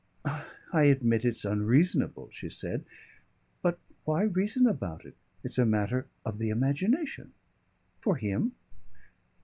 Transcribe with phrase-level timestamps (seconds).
[0.73, 2.83] "I admit it's unreasonable," she said.
[3.61, 5.15] "But why reason about it?
[5.43, 7.33] It's a matter of the imagination"
[8.01, 8.53] "For him?"